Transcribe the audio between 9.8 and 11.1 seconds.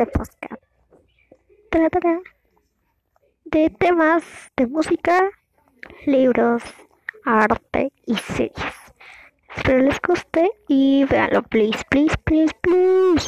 les guste y